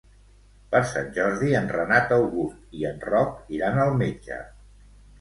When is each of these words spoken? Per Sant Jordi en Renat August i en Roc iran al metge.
Per 0.71 0.79
Sant 0.91 1.11
Jordi 1.17 1.53
en 1.59 1.69
Renat 1.77 2.15
August 2.17 2.75
i 2.81 2.91
en 2.95 3.01
Roc 3.13 3.39
iran 3.61 3.83
al 3.87 3.97
metge. 4.05 4.45